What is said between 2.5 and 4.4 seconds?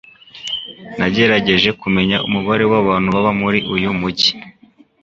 wabantu baba muri uyu mujyi.